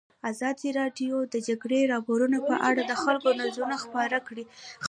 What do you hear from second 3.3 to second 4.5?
نظرونه خپاره کړي.